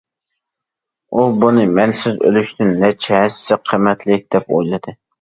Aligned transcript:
ئۇ 1.17 1.25
بۇنى 1.43 1.67
مەنىسىز 1.81 2.19
ئۆلۈشتىن 2.25 2.75
نەچچە 2.83 3.23
ھەسسە 3.23 3.63
قىممەتلىك 3.71 4.29
دەپ 4.35 4.53
ئويلىدى. 4.57 5.01